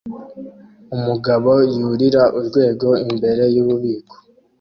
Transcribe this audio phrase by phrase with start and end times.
[0.95, 4.15] Umugabo yurira urwego imbere yububiko